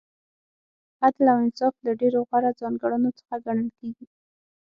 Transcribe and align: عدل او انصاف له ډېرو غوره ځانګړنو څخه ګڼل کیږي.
عدل 1.03 1.25
او 1.33 1.37
انصاف 1.45 1.75
له 1.85 1.91
ډېرو 2.01 2.19
غوره 2.29 2.51
ځانګړنو 2.59 3.09
څخه 3.19 3.35
ګڼل 3.45 3.69
کیږي. 3.79 4.05